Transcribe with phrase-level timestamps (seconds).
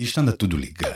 [0.00, 0.94] Isto anda tudo ligado.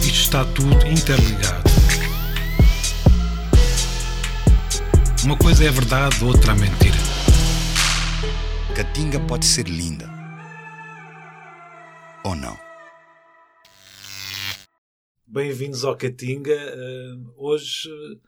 [0.00, 1.62] Isto está tudo interligado.
[5.26, 6.96] Uma coisa é verdade, outra é mentira.
[8.74, 10.08] Catinga pode ser linda.
[12.24, 12.58] Ou não?
[15.26, 16.56] Bem-vindos ao Catinga.
[16.56, 18.18] Uh, hoje uh,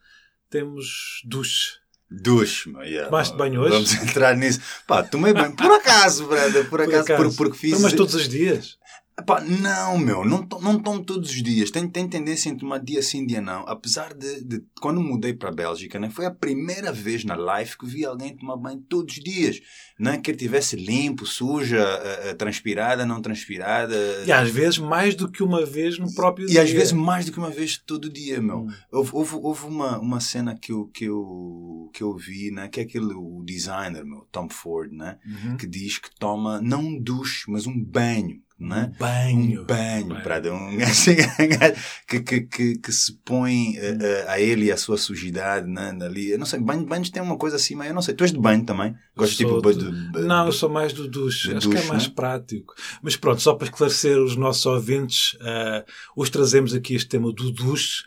[0.47, 1.79] temos duche.
[2.09, 2.83] Duche, meu.
[2.83, 3.09] Yeah.
[3.09, 3.71] Tomaste banho hoje?
[3.71, 4.61] Vamos entrar nisso.
[4.87, 5.55] Pá, tomei banho.
[5.55, 6.69] Por acaso, brother.
[6.69, 7.79] Por acaso, por porque fiz.
[7.81, 8.77] Mas todos os dias?
[9.25, 11.71] Pá, não, meu, não, to, não tomo todos os dias.
[11.71, 13.67] Tem, tem tendência em tomar dia sim, dia não.
[13.67, 17.77] Apesar de, de quando mudei para a Bélgica, né, foi a primeira vez na live
[17.77, 19.59] que vi alguém tomar banho todos os dias.
[19.99, 20.19] Né?
[20.19, 23.95] Que ele tivesse limpo, suja, uh, uh, transpirada, não transpirada.
[24.23, 26.59] E às vezes mais do que uma vez no próprio e, dia.
[26.59, 28.59] E às vezes mais do que uma vez todo dia, meu.
[28.59, 28.73] Hum.
[28.91, 32.67] Houve, houve, houve, uma, uma cena que eu, que, eu, que eu vi, né?
[32.67, 35.17] que é aquele o designer, meu, Tom Ford, né?
[35.25, 35.57] Uhum.
[35.57, 38.91] que diz que toma não um duche, mas um banho né?
[38.95, 39.61] Um banho.
[39.61, 40.23] Um banho, banho.
[40.23, 40.53] Prada.
[40.53, 40.77] Um
[42.07, 45.95] que, que, que, que, se põe uh, a ele e a sua sujidade né?
[46.01, 46.31] ali.
[46.31, 48.15] Eu não sei, banho, banhos tem uma coisa assim, mas eu não sei.
[48.15, 48.95] Tu és de banho também?
[49.15, 51.53] Gostas tipo de, de, de, Não, eu sou mais do duche.
[51.53, 52.13] Acho duche, que é mais né?
[52.15, 52.73] prático.
[53.01, 55.83] Mas pronto, só para esclarecer os nossos ouvintes, uh,
[56.15, 58.03] hoje trazemos aqui este tema do duche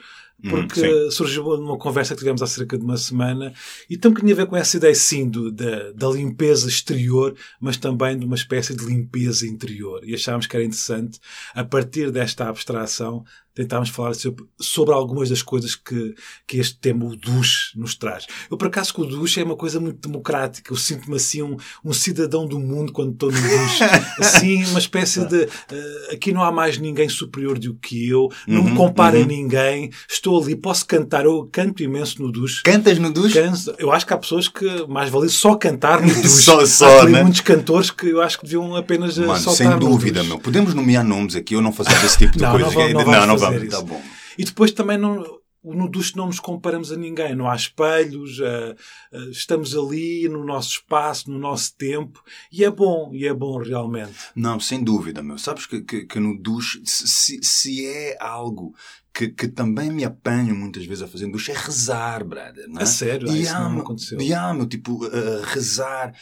[0.48, 3.52] porque hum, surgiu numa conversa que tivemos há cerca de uma semana
[3.88, 7.77] e um bocadinho a ver com essa ideia, sim, do, da, da limpeza exterior, mas
[7.77, 10.00] também de uma espécie de limpeza interior.
[10.05, 11.18] E achámos que era interessante,
[11.55, 16.14] a partir desta abstração, tentámos falar sobre, sobre, algumas das coisas que,
[16.46, 18.26] que este tema, o duche, nos traz.
[18.50, 20.72] Eu, por acaso, que o duche é uma coisa muito democrática.
[20.72, 23.84] Eu sinto-me assim um, um, cidadão do mundo quando estou no duche.
[24.20, 25.44] Assim, uma espécie de.
[25.44, 29.24] Uh, aqui não há mais ninguém superior do que eu, não uhum, me compara uhum.
[29.24, 31.24] a ninguém, estou ali, posso cantar.
[31.24, 32.62] Eu canto imenso no duche.
[32.62, 33.34] Cantas no duche?
[33.34, 36.28] Canto, eu acho que há pessoas que mais vale só cantar no duche.
[36.28, 37.22] só, só, há né?
[37.22, 40.38] muitos cantores que eu acho que deviam apenas Mano, só sem dúvida, meu.
[40.38, 42.70] Podemos nomear nomes aqui ou não fazer esse tipo de não, coisa?
[42.70, 43.69] Não, não, não, não, não vamos.
[43.69, 44.02] Tá bom.
[44.38, 48.74] E depois também não, no duche não nos comparamos a ninguém, não há espelhos, uh,
[49.12, 53.58] uh, estamos ali no nosso espaço, no nosso tempo, e é bom, e é bom
[53.58, 54.17] realmente.
[54.34, 55.39] Não, sem dúvida, meu.
[55.39, 58.74] Sabes que, que, que no duche, se, se é algo
[59.12, 62.67] que, que também me apanho muitas vezes a fazer no duche é rezar, brother.
[62.68, 62.84] Não é?
[62.84, 63.28] A sério?
[63.28, 64.20] Ah, e isso amo, não aconteceu.
[64.20, 66.14] E amo, tipo, uh, rezar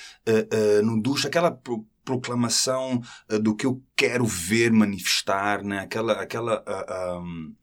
[0.83, 1.51] no duche, aquela
[2.09, 3.03] pro, proclamação
[3.43, 5.81] do que eu quero ver manifestar, né?
[5.81, 6.65] aquela, aquela
[7.21, 7.55] um,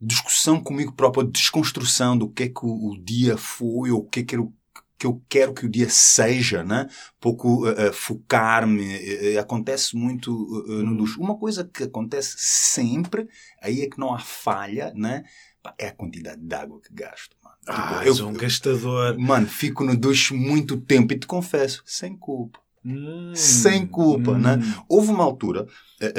[0.00, 4.20] discussão comigo próprio, desconstrução do que é que o, o dia foi ou o que
[4.20, 4.52] é que o
[4.98, 6.88] que eu quero que o dia seja, né?
[7.20, 8.96] Pouco uh, uh, focar-me.
[8.96, 10.32] Uh, acontece muito
[10.66, 11.20] no duche.
[11.20, 13.28] Uma coisa que acontece sempre,
[13.62, 15.22] aí é que não há falha, né?
[15.78, 17.56] É a quantidade de água que gasto, mano.
[17.68, 19.16] Ah, tipo, eu, um gastador.
[19.16, 22.58] Mano, fico no duche muito tempo e te confesso, sem culpa.
[22.84, 24.38] Hum, sem culpa, hum.
[24.38, 24.58] né?
[24.88, 25.66] Houve uma altura.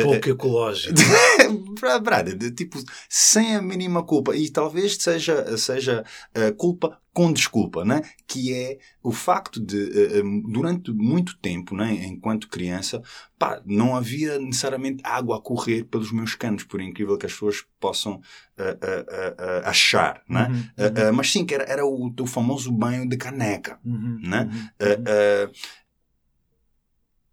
[0.04, 0.94] Pouco ecológico.
[2.04, 2.78] Brada, tipo,
[3.08, 4.36] sem a mínima culpa.
[4.36, 6.04] E talvez seja, seja
[6.36, 8.02] uh, culpa com desculpa, né?
[8.28, 9.78] Que é o facto de,
[10.22, 11.94] uh, durante muito tempo, né?
[12.06, 13.02] Enquanto criança,
[13.38, 17.64] pá, não havia necessariamente água a correr pelos meus canos, por incrível que as pessoas
[17.80, 20.48] possam uh, achar, né?
[20.78, 21.14] Uhum, uhum.
[21.14, 24.50] mas sim, que era, era o, o famoso banho de caneca, uhum, né?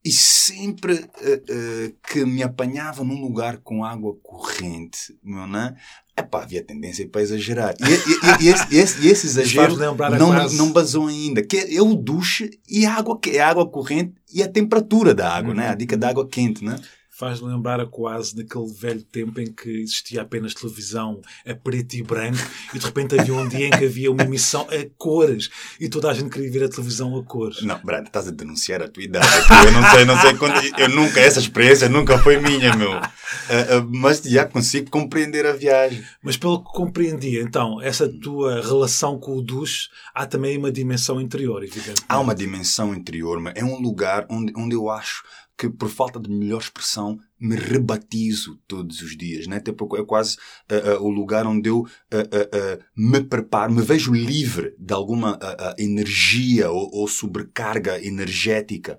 [0.06, 5.74] E sempre uh, uh, que me apanhava num lugar com água corrente, meu, né?
[6.16, 7.74] Epá, havia tendência para exagerar.
[7.80, 9.76] E, e, e, esse, esse, esse exagero
[10.16, 11.42] não, não basou ainda.
[11.42, 15.28] Que é o duche e a água, é a água corrente e a temperatura da
[15.28, 15.56] água, uhum.
[15.56, 15.70] né?
[15.70, 16.78] A dica da água quente, né?
[17.16, 22.02] Faz lembrar a quase daquele velho tempo em que existia apenas televisão a preto e
[22.02, 22.36] branco
[22.74, 25.48] e de repente havia um dia em que havia uma emissão a cores
[25.80, 27.62] e toda a gente queria ver a televisão a cores.
[27.62, 29.26] Não, Brad, estás a denunciar a tua idade.
[29.64, 30.78] Eu não sei, não sei quando.
[30.78, 32.92] Eu nunca, essa experiência nunca foi minha, meu.
[32.92, 36.04] Uh, uh, mas já consigo compreender a viagem.
[36.22, 41.20] Mas pelo que compreendi, então, essa tua relação com o duche, há também uma dimensão
[41.20, 42.04] interior, evidentemente.
[42.08, 45.24] Há uma dimensão interior, mas é um lugar onde, onde eu acho
[45.56, 49.60] que, por falta de melhor expressão, me rebatizo todos os dias, né?
[49.60, 50.36] Tipo, é quase
[50.70, 55.38] uh, uh, o lugar onde eu uh, me preparo, me vejo livre de alguma
[55.78, 58.98] energia ou, ou, sobrecarga energética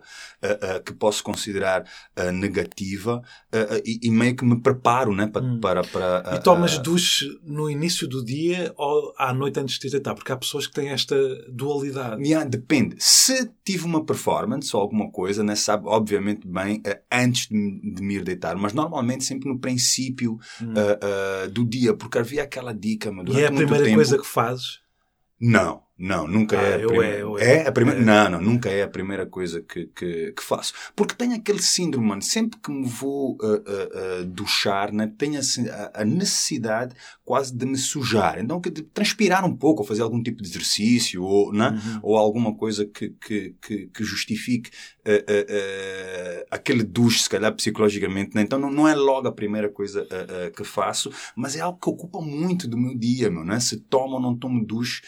[0.86, 1.84] que posso considerar
[2.34, 3.22] negativa
[3.86, 5.28] e, e, meio que me preparo, né?
[5.28, 5.60] Para, hum.
[5.60, 10.14] para, para e tomas duche no início do dia ou à noite antes de deitar?
[10.14, 11.16] Porque há pessoas que têm esta
[11.50, 12.22] dualidade.
[12.24, 12.96] Yeah, depende.
[13.00, 15.56] Se tive uma performance ou alguma coisa, né?
[15.56, 16.82] Sabe, obviamente, bem,
[17.12, 20.74] antes de, de me ir deitar, mas normalmente sempre no princípio hum.
[20.74, 23.12] uh, uh, do dia, porque havia aquela dica.
[23.12, 23.96] Mas e é a primeira tempo...
[23.96, 24.82] coisa que fazes?
[25.40, 26.76] Não, Não, nunca ah, é.
[26.76, 27.16] A eu primeira...
[27.16, 27.56] é, eu é.
[27.64, 27.68] é.
[27.68, 28.00] a primeira.
[28.00, 28.04] É.
[28.04, 30.74] Não, não, nunca é a primeira coisa que, que, que faço.
[30.96, 32.22] Porque tenho aquele síndrome, mano.
[32.22, 36.96] Sempre que me vou uh, uh, uh, duchar, né, tenho a, a, necessidade
[37.26, 38.40] quase de me sujar.
[38.40, 42.00] Então, que de transpirar um pouco, ou fazer algum tipo de exercício, ou, né, uhum.
[42.04, 44.70] ou alguma coisa que, que, que, que justifique
[46.52, 48.36] aquele duche, se calhar psicologicamente.
[48.36, 48.42] Né?
[48.42, 50.06] Então, não, não é logo a primeira coisa
[50.56, 53.58] que faço, mas é algo que ocupa muito do meu dia, meu, né?
[53.62, 55.02] Se tomo ou não tomo duche,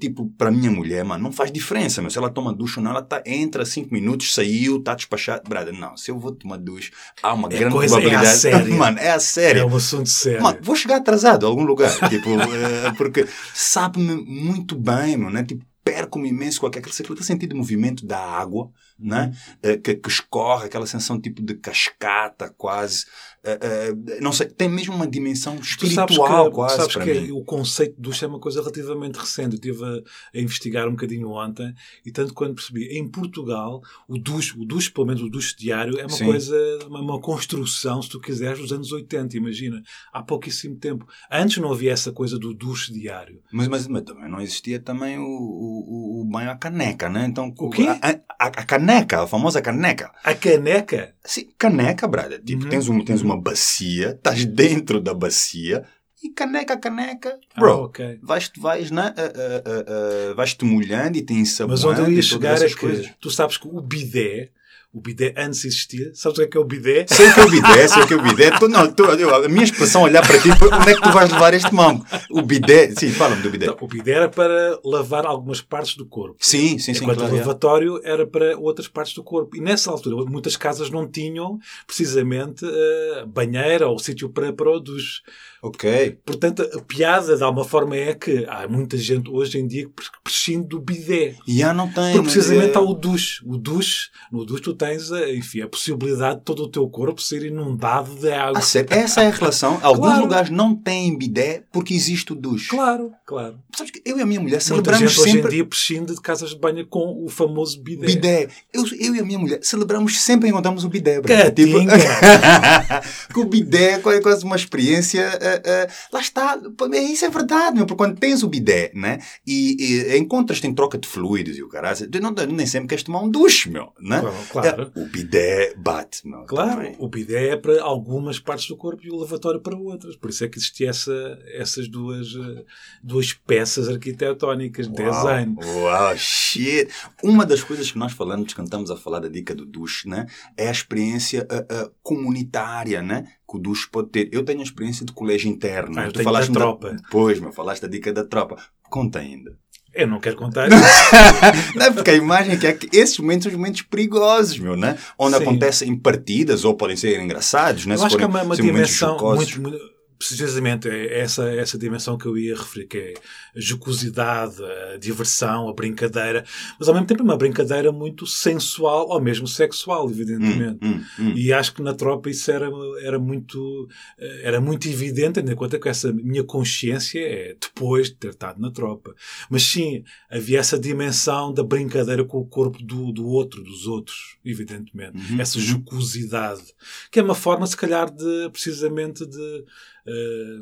[0.00, 2.10] tipo, para minha mulher, mano, não faz diferença, meu.
[2.10, 5.48] Se ela toma duche ou não, ela tá, entra cinco minutos, saiu, tá despachado.
[5.48, 6.92] Brother, não, se eu vou tomar duche,
[7.22, 8.26] há uma é grande coisa, probabilidade.
[8.26, 8.74] É a sério.
[8.78, 9.62] mano, é a sério.
[9.62, 10.42] É um assunto sério.
[10.42, 15.44] Mano, vou chegar atrasado a algum lugar, tipo, é, porque sabe-me muito bem, meu, né?
[15.44, 19.36] Tipo, perco-me imenso com aquele, aquele sentido de movimento da água, né?
[19.58, 23.04] Uh, que, que, escorre, aquela sensação tipo de cascata quase.
[23.44, 26.76] Uh, uh, não sei, tem mesmo uma dimensão espiritual tu sabes que, quase.
[26.76, 27.32] Sabes que mim.
[27.32, 29.56] o conceito de ducha é uma coisa relativamente recente.
[29.56, 31.74] Eu estive a, a, investigar um bocadinho ontem
[32.06, 35.98] e tanto quando percebi, em Portugal, o duche, o duche, pelo menos o duche diário,
[35.98, 36.24] é uma Sim.
[36.24, 39.82] coisa, uma, uma, construção, se tu quiseres, dos anos 80, imagina.
[40.12, 41.06] Há pouquíssimo tempo.
[41.30, 43.42] Antes não havia essa coisa do duche diário.
[43.52, 45.73] Mas, mas, mas também não existia também o, o,
[46.20, 47.26] o banho à caneca, né?
[47.28, 47.86] Então, o quê?
[48.00, 50.10] A, a, a caneca, a famosa caneca.
[50.22, 51.14] A caneca?
[51.24, 52.42] Sim, caneca, brother.
[52.42, 52.70] Tipo, Uhum.
[52.70, 55.84] tens, um, tens uma bacia, estás dentro da bacia
[56.22, 57.38] e caneca, caneca.
[57.56, 58.18] Bro, Ah, ok.
[58.22, 62.22] vais, vais, né, uh, uh, uh, vais-te molhando e tem sabão Mas onde eu ia
[62.22, 63.10] chegar é que coisas.
[63.20, 64.50] tu sabes que o bidé,
[64.94, 66.12] o bidé antes existia.
[66.14, 67.04] Sabes o que é que é o bidé?
[67.08, 68.50] Sei o que é o bidé, sei o que é o bidé.
[68.58, 68.84] Tu, não,
[69.18, 72.06] eu, a minha expressão olhar para ti, onde é que tu vais levar este mambo?
[72.30, 73.66] O bidé, sim, fala-me do bidé.
[73.66, 76.36] Não, o bidé era para lavar algumas partes do corpo.
[76.38, 77.34] Sim, sim, sim, Enquanto claro.
[77.34, 77.40] o é.
[77.40, 79.56] lavatório era para outras partes do corpo.
[79.56, 81.58] E nessa altura, muitas casas não tinham,
[81.88, 85.22] precisamente, uh, banheira ou sítio para, duche.
[85.60, 86.18] Ok.
[86.24, 89.92] Portanto, a piada, de alguma forma, é que há muita gente hoje em dia que
[90.22, 91.36] prescinde do bidé.
[91.48, 92.12] E já não tem.
[92.12, 92.76] Porque precisamente é...
[92.76, 93.42] há o duche.
[93.46, 97.20] O duche, no duche tu tens, eh, enfim, a possibilidade de todo o teu corpo
[97.22, 98.58] ser inundado de água.
[98.60, 98.94] Ah?
[98.96, 99.78] Essa é a relação.
[99.82, 100.22] Alguns Claro.
[100.22, 102.68] lugares não têm bidé porque existe o duche.
[102.68, 103.58] Claro, claro.
[103.76, 106.14] Sabes que eu e a minha mulher Muita celebramos gente hoje em sempre dia prescinde
[106.14, 108.06] de casas de banho com o famoso bidé.
[108.06, 108.48] bidé.
[108.72, 111.20] Eu, eu e a minha mulher celebramos sempre encontramos o bidé.
[111.20, 111.46] brother.
[111.46, 111.94] Catinga.
[113.32, 115.20] que o bidé é quase uma experiência.
[115.40, 116.58] eh, eh, lá está.
[116.92, 117.86] É- Isso é verdade, meu.
[117.86, 119.18] Porque quando tens o bidé, né?
[119.46, 119.76] E,
[120.12, 123.28] e encontras-te em troca de fluidos e o caralho, não, nem sempre queres tomar um
[123.30, 123.92] duche, meu.
[124.00, 124.20] Né?
[124.20, 124.73] Claro, claro.
[124.82, 126.44] É, o bidé bate, meu.
[126.44, 126.96] Claro, também.
[126.98, 130.16] o bidé é para algumas partes do corpo e o lavatório para outras.
[130.16, 132.64] Por isso é que existia essa, essas duas, eh,
[133.02, 135.56] duas peças arquitetónicas de design.
[135.62, 136.88] Uau, shit!
[137.22, 140.26] Uma das coisas que nós falamos quando estamos a falar da dica do duche, né?
[140.56, 143.24] É a experiência ah, ah, comunitária, né?
[143.48, 144.28] Que o duche pode ter.
[144.32, 145.98] Eu tenho a experiência de colégio interno.
[145.98, 146.96] Ah, tu falaste da tropa.
[147.10, 148.56] Pois, meu, falaste da dica da tropa.
[148.90, 149.58] Conta ainda.
[149.94, 150.68] Eu não quero contar
[151.74, 154.76] não é porque a imagem que é que esses momentos são os momentos perigosos, meu,
[154.76, 154.98] né?
[155.18, 155.42] Onde Sim.
[155.42, 157.94] acontecem partidas ou podem ser engraçados, né?
[157.94, 162.26] Eu acho que é uma, uma dimensão muito, muito- Precisamente, é essa, essa dimensão que
[162.26, 163.14] eu ia referir, que é
[163.56, 164.62] a jocosidade,
[164.92, 166.44] a diversão, a brincadeira,
[166.78, 170.78] mas ao mesmo tempo é uma brincadeira muito sensual, ou mesmo sexual, evidentemente.
[170.82, 171.32] Hum, hum, hum.
[171.36, 172.70] E acho que na tropa isso era,
[173.02, 173.88] era, muito,
[174.18, 178.30] eh, era muito evidente, tendo em conta que essa minha consciência é depois de ter
[178.30, 179.14] estado na tropa.
[179.50, 184.36] Mas sim, havia essa dimensão da brincadeira com o corpo do, do outro, dos outros,
[184.44, 185.16] evidentemente.
[185.16, 185.64] Uhum, Essa uhum.
[185.64, 186.62] jocosidade.
[187.10, 189.64] Que é uma forma, se calhar, de precisamente de.
[190.06, 190.60] Eh,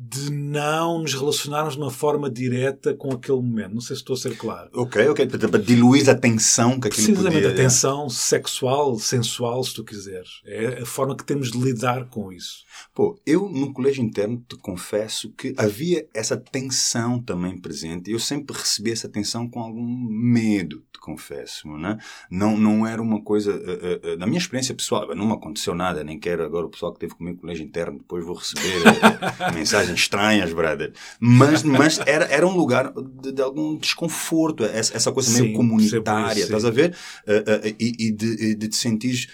[0.00, 3.74] de não nos relacionarmos de uma forma direta com aquele momento.
[3.74, 4.70] Não sei se estou a ser claro.
[4.72, 5.26] Ok, ok.
[5.26, 7.50] Para diluir a tensão que aquilo Precisamente podia...
[7.50, 10.40] a tensão sexual, sensual, se tu quiseres.
[10.44, 12.58] É a forma que temos de lidar com isso.
[12.94, 18.10] Pô, eu no colégio interno te confesso que havia essa tensão também presente.
[18.10, 21.98] Eu sempre recebi essa tensão com algum medo, te confesso, né?
[22.30, 23.50] Não, não era uma coisa.
[23.52, 26.92] eh, eh, na minha experiência pessoal, não me aconteceu nada, nem quero agora o pessoal
[26.92, 29.50] que teve comigo no colégio interno, depois vou receber eh,
[29.88, 30.92] mensagens estranhas, brother.
[31.20, 32.92] Mas, mas era, era um lugar
[33.22, 36.96] de, de algum desconforto, essa, essa coisa meio Sim, comunitária, percebo isso, estás a ver?
[37.26, 39.28] Eh, eh, e, e de, de te sentir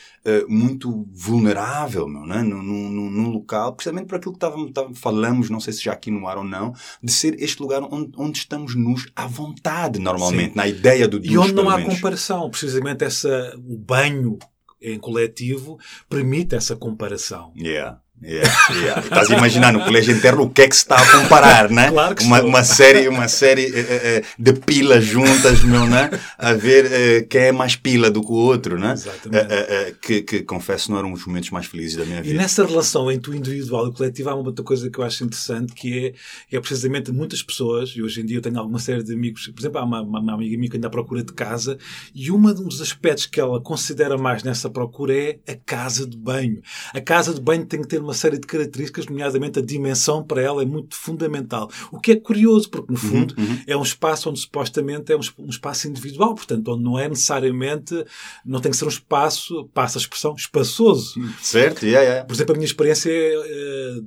[0.48, 2.42] muito vulnerável, meu, né?
[2.42, 5.92] num, num, num local, precisamente por aquilo que tava, tava, falamos, não sei se já
[5.92, 9.98] aqui no ar ou não, de ser este lugar onde, onde estamos nus à vontade,
[9.98, 10.56] normalmente, Sim.
[10.56, 11.96] na ideia do E onde não há menos.
[11.96, 12.48] comparação.
[12.48, 14.38] Precisamente essa, o banho
[14.80, 17.52] em coletivo permite essa comparação.
[17.56, 18.00] Yeah.
[18.22, 19.00] Yeah, yeah.
[19.00, 21.90] Estás a imaginar no colégio interno o que é que se está a comparar, né?
[21.90, 22.48] Claro que uma, estou.
[22.48, 26.10] uma série, uma série uh, uh, de pilas juntas, meu, né?
[26.38, 28.92] A ver quem é mais pila do que o outro, né?
[28.92, 29.98] Exatamente.
[30.00, 32.34] que, que, confesso, não eram os momentos mais felizes da minha vida.
[32.34, 35.04] E nessa relação entre o individual e o coletivo há uma outra coisa que eu
[35.04, 36.14] acho interessante, que
[36.50, 39.48] é, é precisamente muitas pessoas, e hoje em dia eu tenho alguma série de amigos,
[39.48, 41.76] por exemplo, há uma, uma, uma amiga minha que anda à procura de casa,
[42.14, 46.62] e um dos aspectos que ela considera mais nessa procura é a casa de banho.
[46.92, 50.40] A casa de banho tem que ter uma série de características, nomeadamente a dimensão para
[50.40, 51.70] ela é muito fundamental.
[51.90, 53.58] O que é curioso, porque no fundo uhum, uhum.
[53.66, 58.04] é um espaço onde supostamente é um, um, espaço individual, portanto, onde não é necessariamente,
[58.44, 61.14] não tem que ser um espaço, passa a expressão, espaçoso.
[61.40, 62.26] Certo, yeah, yeah.
[62.26, 64.00] Por exemplo, a minha experiência é,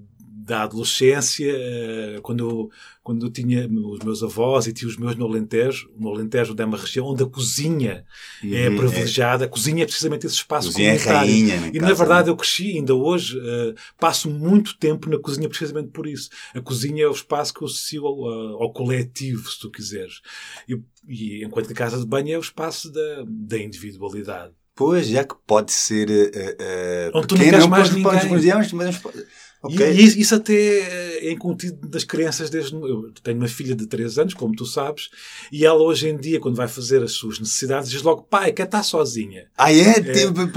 [0.48, 2.72] da adolescência, eh, quando eu,
[3.04, 6.66] quando eu tinha os meus avós e tinha os meus no Alentejo, no Alentejo é
[6.66, 8.06] uma região onde a cozinha
[8.42, 11.30] uhum, é privilegiada, a cozinha é precisamente esse espaço cozinha é comunitário.
[11.30, 15.10] É rainha, na e casa, na verdade eu cresci, ainda hoje, uh, passo muito tempo
[15.10, 16.30] na cozinha precisamente por isso.
[16.56, 20.22] A cozinha é o espaço que eu associo ao, ao coletivo, se tu quiseres.
[20.66, 24.54] E, e enquanto a casa de banho é o espaço da, da individualidade.
[24.78, 26.08] Pois, já que pode ser.
[26.08, 28.54] Uh, uh, Onde tu não queres mais ninguém.
[28.54, 29.02] Mas, mas,
[29.68, 29.92] Okay.
[29.94, 30.54] E, e, isso até
[31.28, 32.76] é incutido das crianças desde.
[32.76, 35.10] Eu tenho uma filha de 3 anos, como tu sabes,
[35.52, 38.66] e ela hoje em dia, quando vai fazer as suas necessidades, diz logo: pai, quer
[38.66, 39.48] estar sozinha.
[39.58, 39.90] Ah, é?
[39.90, 40.02] é.
[40.02, 40.48] Tipo,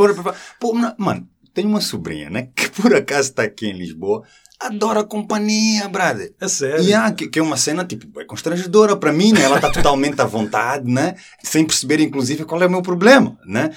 [0.58, 2.48] por, mano, tenho uma sobrinha, né?
[2.54, 4.22] Que por acaso está aqui em Lisboa
[4.60, 6.34] adora a companhia, brother.
[6.38, 6.84] A sério?
[6.84, 9.42] Yeah, que, que é uma cena, tipo, é constrangedora para mim, né?
[9.42, 11.16] Ela está totalmente à vontade, né?
[11.42, 13.70] Sem perceber, inclusive, qual é o meu problema, né?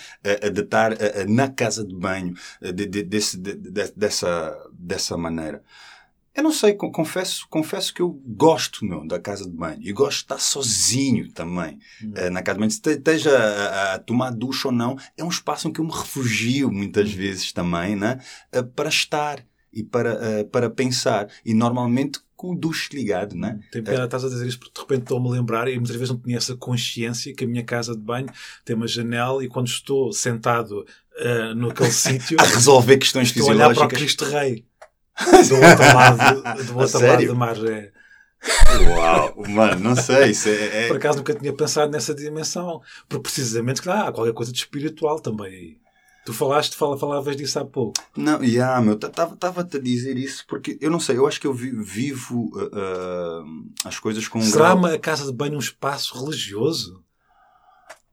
[0.51, 0.91] De estar
[1.27, 3.55] na casa de banho de, de, desse, de,
[3.95, 5.63] dessa, dessa maneira.
[6.35, 10.17] Eu não sei, confesso, confesso que eu gosto meu, da casa de banho e gosto
[10.17, 12.31] de estar sozinho também hum.
[12.31, 12.71] na casa de banho.
[12.71, 15.91] Se esteja a, a, tomar ducha ou não, é um espaço em que eu me
[15.91, 17.15] refugio muitas hum.
[17.15, 18.19] vezes também, né?
[18.75, 21.27] para estar e para, uh, para pensar.
[21.43, 23.57] E normalmente com o duche ligado, né?
[23.71, 26.09] Tem pena, estás a dizer isso porque de repente estou-me a lembrar e muitas vezes
[26.09, 28.27] não tinha essa consciência que a minha casa de banho
[28.65, 33.77] tem uma janela e quando estou sentado uh, naquele sítio a resolver questões estou fisiológicas.
[33.77, 34.65] a olhar para o Cristo Rei
[35.47, 37.91] do outro lado, do outro lado da margem.
[38.89, 40.31] Uau, mano, não sei.
[40.31, 40.87] Isso é, é...
[40.87, 42.81] Por acaso nunca tinha pensado nessa dimensão.
[43.07, 45.82] Porque precisamente, claro, há qualquer coisa de espiritual também aí.
[46.25, 48.01] Tu falaste, fala, falavas disso há pouco.
[48.15, 51.47] Não, e yeah, meu, estava-te a dizer isso porque eu não sei, eu acho que
[51.47, 54.85] eu vivo uh, uh, as coisas com um Será grau...
[54.85, 57.03] a casa de banho um espaço religioso?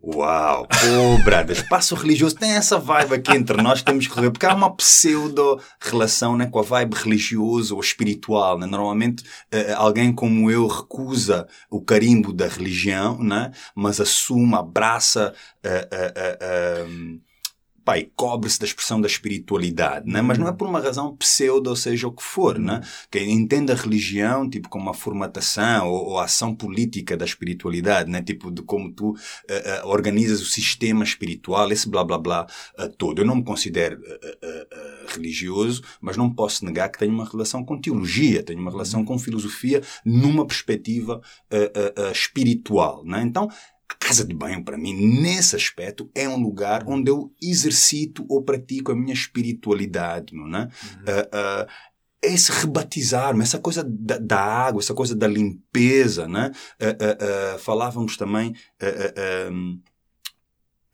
[0.03, 4.47] Uau, pô, brada, espaço religioso tem essa vibe aqui entre nós, temos que rever, porque
[4.47, 8.59] há uma pseudo relação né, com a vibe religioso ou espiritual.
[8.59, 8.67] Né?
[8.67, 13.53] Normalmente, uh, alguém como eu recusa o carimbo da religião, né?
[13.75, 15.35] mas assume, abraça.
[15.63, 17.30] Uh, pá,
[17.99, 20.23] e cobre-se da expressão da espiritualidade, né?
[20.23, 22.59] mas não é por uma razão pseudo, ou seja, o que for.
[22.59, 22.81] Né?
[23.11, 28.23] Quem entende a religião tipo, como uma formatação ou, ou ação política da espiritualidade, né?
[28.23, 32.47] tipo de como tu uh, uh, organizas o sistema espiritual, esse blá blá blá
[32.79, 33.21] uh, todo.
[33.21, 34.01] Eu não me considero
[35.09, 39.19] religioso, mas não posso negar que tenho uma relação com teologia, tenho uma relação com
[39.19, 41.21] filosofia numa perspectiva
[42.13, 43.05] espiritual.
[43.05, 43.23] Né?
[43.23, 43.49] Então,
[43.91, 48.43] a casa de banho, para mim, nesse aspecto, é um lugar onde eu exercito ou
[48.43, 50.63] pratico a minha espiritualidade, não é?
[50.63, 50.67] Uhum.
[50.69, 51.91] Uh, uh,
[52.23, 56.53] esse rebatizar-me, essa coisa da, da, água, essa coisa da limpeza, né?
[56.81, 58.55] Uh, falávamos também
[59.51, 59.81] um,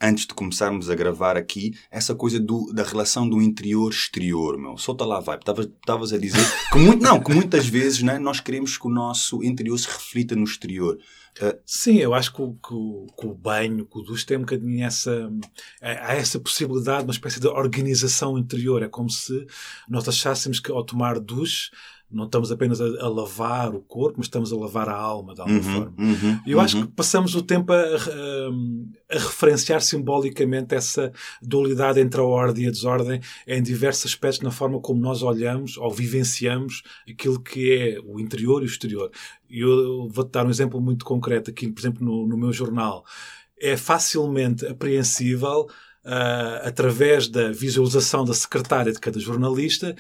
[0.00, 4.76] antes de começarmos a gravar aqui, essa coisa do, da relação do interior-exterior, meu.
[4.76, 5.38] Solta lá, vai.
[5.38, 9.42] Estavas a dizer que, muito, não, que muitas vezes né, nós queremos que o nosso
[9.42, 10.98] interior se reflita no exterior.
[11.40, 14.40] Uh, Sim, eu acho que o, que, que o banho, que o duche tem um
[14.40, 15.30] bocadinho essa.
[15.80, 18.82] Há essa possibilidade, uma espécie de organização interior.
[18.82, 19.46] É como se
[19.88, 21.70] nós achássemos que ao tomar duche
[22.10, 25.40] não estamos apenas a, a, lavar o corpo, mas estamos a lavar a alma de
[25.40, 25.94] alguma uhum, forma.
[25.98, 26.64] Uhum, eu uhum.
[26.64, 32.64] acho que passamos o tempo a, a, a, referenciar simbolicamente essa dualidade entre a ordem
[32.64, 37.72] e a desordem em diversos aspectos na forma como nós olhamos ou vivenciamos aquilo que
[37.72, 39.10] é o interior e o exterior.
[39.50, 43.04] E eu vou-te dar um exemplo muito concreto aqui, por exemplo, no, no meu jornal.
[43.60, 45.66] É facilmente apreensível
[46.06, 49.90] Uh, através da visualização da secretária de cada jornalista,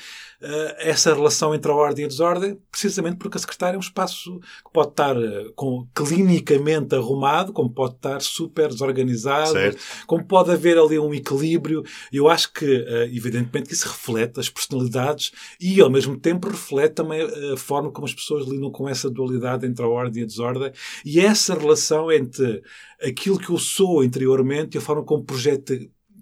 [0.40, 3.80] uh, essa relação entre a ordem e a desordem, precisamente porque a secretária é um
[3.80, 9.82] espaço que pode estar uh, com, clinicamente arrumado, como pode estar super desorganizado, certo.
[10.06, 11.82] como pode haver ali um equilíbrio.
[12.12, 17.22] Eu acho que, evidentemente, que isso reflete as personalidades e, ao mesmo tempo, reflete também
[17.52, 20.70] a forma como as pessoas lidam com essa dualidade entre a ordem e a desordem
[21.04, 22.62] e essa relação entre
[23.02, 25.74] aquilo que eu sou interiormente e a forma como projeto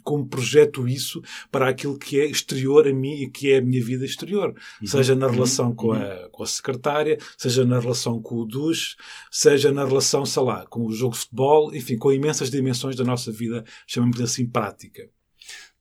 [0.04, 3.82] como projeto isso para aquilo que é exterior a mim e que é a minha
[3.82, 4.54] vida exterior.
[4.80, 4.86] Uhum.
[4.86, 5.74] Seja na relação uhum.
[5.74, 6.28] com, a, uhum.
[6.30, 8.96] com a secretária, seja na relação com o duche,
[9.30, 13.04] seja na relação, sei lá, com o jogo de futebol, enfim, com imensas dimensões da
[13.04, 15.08] nossa vida, chamamos assim, prática.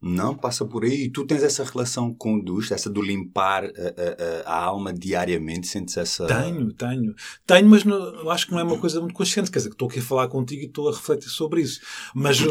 [0.05, 1.05] Não passa por aí.
[1.05, 4.91] E tu tens essa relação com o duche, essa do limpar a, a, a, alma
[4.93, 6.27] diariamente, sentes essa.
[6.27, 7.15] Tenho, tenho.
[7.47, 9.49] Tenho, mas não, acho que não é uma coisa muito consciente.
[9.49, 11.79] Quer dizer, que estou aqui a falar contigo e estou a refletir sobre isso.
[12.13, 12.49] Mas uh,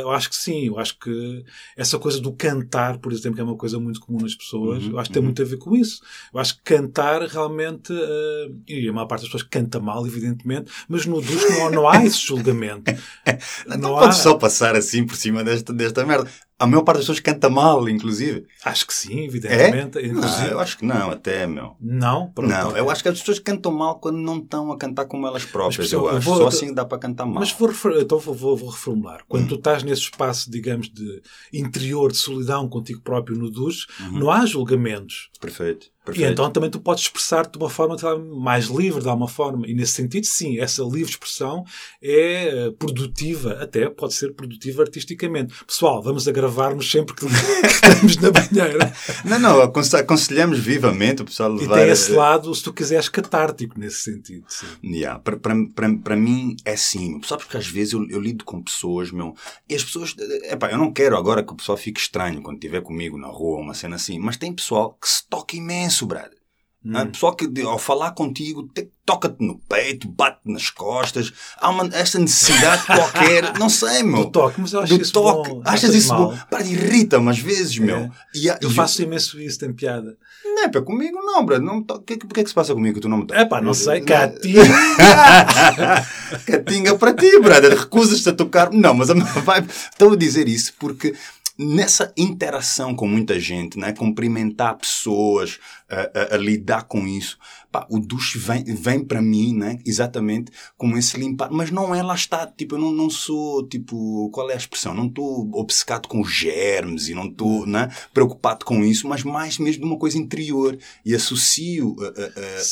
[0.00, 0.68] eu acho que sim.
[0.68, 1.44] Eu acho que
[1.76, 4.92] essa coisa do cantar, por exemplo, que é uma coisa muito comum nas pessoas, uhum,
[4.92, 5.26] eu acho que tem uhum.
[5.26, 6.00] muito a ver com isso.
[6.32, 7.92] Eu acho que cantar realmente.
[7.92, 11.88] Uh, e a maior parte das pessoas canta mal, evidentemente, mas no duche não, não
[11.88, 12.90] há esse julgamento.
[13.68, 14.10] não, não há...
[14.10, 16.30] só passar assim por cima desta, desta merda.
[16.58, 18.46] A maior parte das pessoas canta mal, inclusive.
[18.64, 19.98] Acho que sim, evidentemente.
[19.98, 20.08] É?
[20.08, 21.76] Não, eu acho que não, até, meu.
[21.80, 22.30] Não?
[22.30, 25.26] Pronto, não, eu acho que as pessoas cantam mal quando não estão a cantar como
[25.26, 26.20] elas próprias, mas, eu acho.
[26.20, 27.40] Vou, Só assim dá para cantar mal.
[27.40, 29.24] Mas vou, então vou, vou, vou reformular.
[29.28, 29.48] Quando hum.
[29.48, 31.22] tu estás nesse espaço, digamos, de
[31.52, 34.18] interior, de solidão contigo próprio no duche, uhum.
[34.18, 35.30] não há julgamentos.
[35.40, 35.86] Perfeito.
[36.08, 36.26] Perfeito.
[36.26, 37.96] E então também tu podes expressar-te de uma forma
[38.36, 39.66] mais livre, de alguma forma.
[39.66, 41.64] E nesse sentido, sim, essa livre expressão
[42.02, 45.54] é eh, produtiva, até pode ser produtiva artisticamente.
[45.66, 47.26] Pessoal, vamos a gravar-nos sempre que
[47.66, 48.92] estamos na banheira.
[49.24, 51.78] Não, não, aconselhamos vivamente o pessoal levar...
[51.78, 54.46] E tem esse lado, se tu quiseres, catártico nesse sentido.
[54.82, 57.20] Yeah, para, para, para, para mim é sim.
[57.24, 59.34] Sabes que às vezes eu, eu lido com pessoas, meu,
[59.68, 60.14] e as pessoas.
[60.44, 63.60] Epá, eu não quero agora que o pessoal fique estranho quando estiver comigo na rua,
[63.60, 66.38] uma cena assim, mas tem pessoal que se toca imenso, brother.
[66.84, 67.10] Hum.
[67.10, 68.70] pessoal que ao falar contigo
[69.04, 74.24] toca-te no peito, bate nas costas, há uma, esta necessidade qualquer, não sei, meu.
[74.24, 75.50] Do toque, mas eu acho do isso toque.
[75.50, 75.62] bom.
[75.64, 76.30] Achas isso mal.
[76.30, 76.38] bom?
[76.48, 77.80] Para, irrita-me às vezes, é.
[77.80, 78.10] meu.
[78.34, 80.16] E, eu faço imenso isso, tem piada.
[80.44, 81.62] Não é para comigo, não, Brad.
[81.62, 83.60] Não, o que, que é que se passa comigo que tu não me É pá,
[83.60, 84.62] não sei, catinga.
[86.46, 87.64] catinga para ti, Brad.
[87.64, 88.70] Recusas-te a tocar.
[88.72, 89.68] Não, mas a minha vibe.
[89.68, 91.14] Estou a dizer isso porque
[91.58, 93.92] nessa interação com muita gente, né?
[93.92, 97.36] cumprimentar pessoas, a, a, a lidar com isso,
[97.72, 99.78] pá, o duche vem, vem para mim, né?
[99.84, 104.30] exatamente como esse limpar, mas não é lá está, tipo, eu não, não sou, tipo,
[104.30, 104.94] qual é a expressão?
[104.94, 107.88] Não estou obcecado com germes e não estou né?
[108.14, 111.96] preocupado com isso, mas mais mesmo de uma coisa interior e associo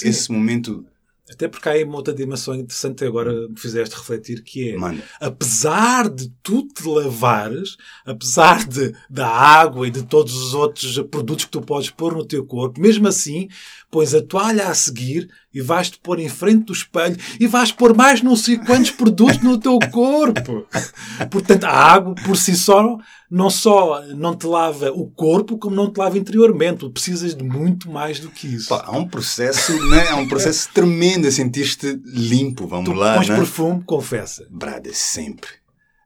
[0.03, 0.87] esse momento
[1.29, 5.03] até porque há aí uma outra dimensão interessante agora me fizeste refletir, que é, Mano.
[5.21, 11.45] apesar de tu te lavares, apesar de, da água e de todos os outros produtos
[11.47, 13.49] que tu podes pôr no teu corpo, mesmo assim,
[13.91, 17.95] pões a toalha a seguir e vais-te pôr em frente do espelho e vais pôr
[17.95, 20.67] mais não sei quantos produtos no teu corpo.
[21.31, 22.99] Portanto, a água por si só
[23.31, 26.81] não só não te lava o corpo, como não te lava interiormente.
[26.81, 28.69] Tu precisas de muito mais do que isso.
[28.69, 30.09] Pá, há um processo, né?
[30.09, 33.15] há um processo tremendo a sentir-te limpo, vamos tu lá.
[33.15, 33.37] Tu pões né?
[33.37, 34.47] perfume, confessa.
[34.51, 35.49] Brada, sempre.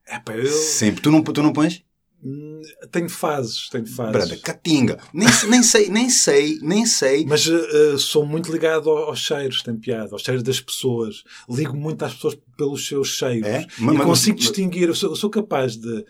[0.07, 0.47] É, pá, eu...
[0.47, 1.03] Sempre.
[1.03, 1.83] Tu não, tu não pões?
[2.91, 4.13] Tenho fases, tenho fases.
[4.13, 4.99] Brada, catinga.
[5.13, 7.25] Nem, nem sei, nem sei, nem sei.
[7.27, 11.25] Mas uh, sou muito ligado aos cheiros, tem piada, aos cheiros das pessoas.
[11.49, 13.49] Ligo muito às pessoas pelos seus cheiros.
[13.49, 13.67] É?
[13.79, 16.05] Mas, e consigo mas, distinguir, eu sou, eu sou, capaz de.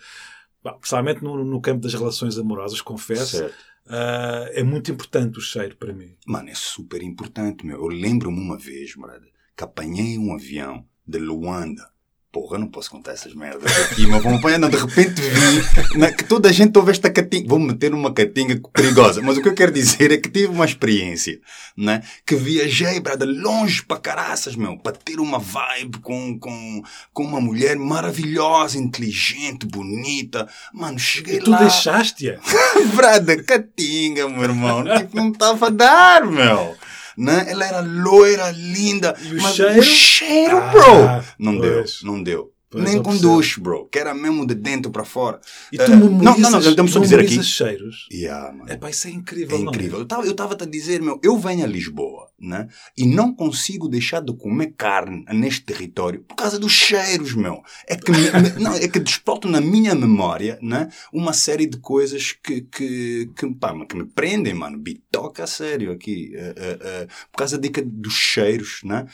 [0.62, 3.46] Bom, principalmente no, no, campo das relações amorosas, confesso.
[3.86, 6.14] Uh, é muito importante o cheiro para mim.
[6.26, 7.78] Mano, é super importante, meu.
[7.78, 11.90] Eu lembro-me uma vez, brada, que apanhei um avião de Luanda
[12.32, 14.60] Porra, eu não posso contar essas merdas aqui, mas vão apanhar.
[14.60, 17.48] de repente vi na, que toda a gente ouve esta catinga.
[17.48, 19.20] Vou meter uma catinga perigosa.
[19.20, 21.40] Mas o que eu quero dizer é que tive uma experiência,
[21.76, 22.04] né?
[22.24, 27.40] Que viajei, brada, longe para caraças, meu, para ter uma vibe com, com, com uma
[27.40, 30.48] mulher maravilhosa, inteligente, bonita.
[30.72, 31.56] Mano, cheguei e tu lá.
[31.56, 32.38] Tu deixaste-a?
[32.94, 34.84] brada, catinga, meu irmão.
[34.84, 36.76] Tipo, não estava a dar, meu
[37.20, 37.44] né?
[37.48, 39.14] Ela era loira, linda.
[39.22, 39.78] E o mas cheiro?
[39.78, 41.24] o cheiro, ah, bro!
[41.38, 42.00] Não pois.
[42.00, 42.52] deu, não deu.
[42.70, 43.86] Pois Nem com duche, bro.
[43.86, 45.40] Que era mesmo de dentro para fora.
[45.72, 47.42] E tu uh, memorizas, não, não, não, não, só dizer aqui.
[47.42, 48.06] cheiros?
[48.12, 48.70] Yeah, mano.
[48.70, 49.58] É pá, isso é incrível.
[49.58, 49.98] É incrível.
[49.98, 50.26] É?
[50.26, 52.68] Eu estava-te a dizer, meu, eu venho a Lisboa né?
[52.96, 57.62] E não consigo deixar de comer carne neste território por causa dos cheiros, meu.
[57.86, 60.88] É que, me, não, é que desperto na minha memória, né?
[61.12, 64.78] Uma série de coisas que, que, que, pá, que me prendem, mano.
[64.78, 66.32] Bitoca a sério aqui.
[66.34, 69.06] Uh, uh, uh, por causa de, dos cheiros, né?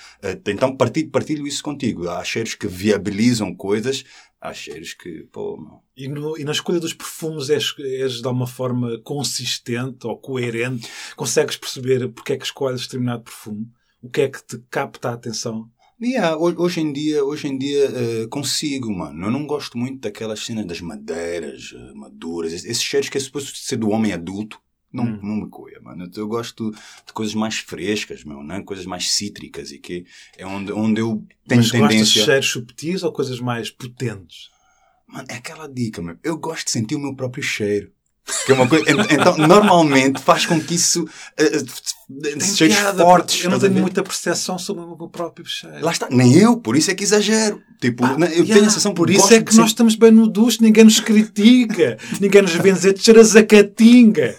[0.46, 2.08] então partilho, partilho isso contigo.
[2.08, 4.04] Há cheiros que viabilizam coisas
[4.48, 5.80] há cheiros que, pô, não.
[5.96, 10.88] E, no, e na escolha dos perfumes és, és de alguma forma consistente ou coerente?
[11.16, 13.66] Consegues perceber porque é que escolhes determinado perfume?
[14.00, 15.70] O que é que te capta a atenção?
[16.00, 19.26] Yeah, hoje em dia, hoje em dia uh, consigo, mano.
[19.26, 23.56] Eu não gosto muito daquelas cenas das madeiras uh, maduras, esses cheiros que é suposto
[23.56, 24.60] ser do homem adulto.
[24.96, 25.20] Não, hum.
[25.22, 26.10] não me coia, mano.
[26.14, 26.70] Eu gosto
[27.06, 28.62] de coisas mais frescas, meu, né?
[28.62, 30.06] coisas mais cítricas e que
[30.36, 31.98] é onde, onde eu tenho Mas tendência.
[31.98, 34.50] Mas de cheiros subtis ou coisas mais potentes?
[35.06, 36.16] Mano, é aquela dica, meu.
[36.22, 37.92] Eu gosto de sentir o meu próprio cheiro.
[38.44, 43.44] Que é uma coisa, então, normalmente faz com que isso uh, cheiros fortes.
[43.44, 45.84] Eu não tenho muita percepção sobre o meu próprio cheiro.
[45.84, 47.62] Lá está, nem eu, por isso é que exagero.
[47.80, 50.26] Tipo, ah, eu yeah, tenho a sensação Por isso é que nós estamos bem no
[50.26, 54.34] duche, ninguém nos critica, ninguém nos vem dizer cheira zacatinga.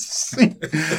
[0.00, 0.56] Sim.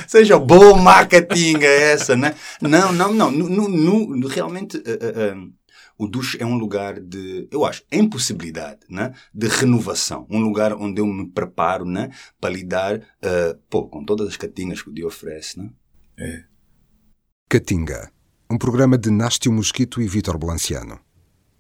[0.08, 2.36] Seja boa marketing essa, né?
[2.62, 3.32] Não, não, não.
[3.32, 4.78] No, no, no realmente.
[4.78, 5.62] Uh, uh,
[6.02, 9.14] o duche é um lugar de, eu acho, em possibilidade, né?
[9.32, 10.26] de renovação.
[10.32, 12.10] Um lugar onde eu me preparo né?
[12.40, 15.60] para lidar uh, pô, com todas as catingas que o dia oferece.
[15.60, 15.70] Né?
[16.18, 16.44] É.
[17.48, 18.12] Catinga,
[18.50, 21.00] um programa de Nástio Mosquito e Vítor Blanciano.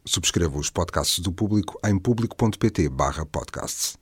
[0.03, 2.89] Subscreva os podcasts do Público em público.pt
[3.31, 4.00] podcasts.